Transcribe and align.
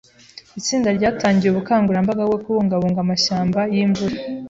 Itsinda 0.59 0.89
ryatangiye 0.97 1.49
ubukangurambaga 1.51 2.21
bwo 2.27 2.37
kubungabunga 2.43 2.99
amashyamba 3.01 3.59
yimvura. 3.73 4.15